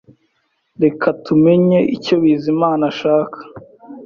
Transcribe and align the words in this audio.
Reka 0.83 1.07
tumenye 1.25 1.79
icyo 1.95 2.15
Bizimana 2.23 2.83
ashaka. 2.91 3.37